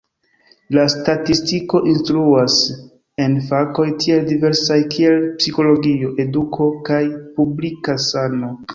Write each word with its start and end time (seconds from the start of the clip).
La 0.77 0.85
statistiko 0.93 1.81
instruas 1.91 2.55
en 3.27 3.37
fakoj 3.51 3.87
tiel 4.01 4.27
diversaj 4.33 4.81
kiel 4.97 5.23
psikologio, 5.39 6.13
eduko 6.27 6.73
kaj 6.93 7.03
publika 7.41 8.03
sano. 8.13 8.57